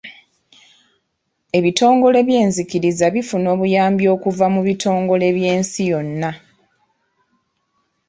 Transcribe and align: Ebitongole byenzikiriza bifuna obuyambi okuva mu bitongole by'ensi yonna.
Ebitongole 1.57 2.19
byenzikiriza 2.27 3.05
bifuna 3.15 3.47
obuyambi 3.55 4.05
okuva 4.15 4.45
mu 4.53 4.61
bitongole 4.67 5.27
by'ensi 5.37 5.81
yonna. 5.91 6.31